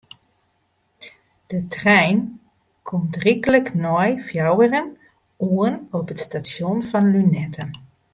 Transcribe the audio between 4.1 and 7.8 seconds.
fjouweren oan op it stasjon fan Lunetten.